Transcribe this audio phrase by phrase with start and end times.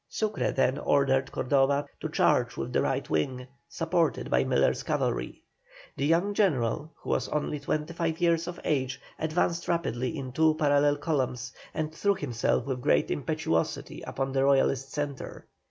[0.09, 5.43] Sucre then ordered Cordoba to charge with the right wing, supported by Miller's cavalry.
[5.95, 10.55] The young general, who was only twenty five years of age, advanced rapidly in two
[10.55, 15.45] parallel columns, and threw himself with great impetuosity upon the Royalist centre.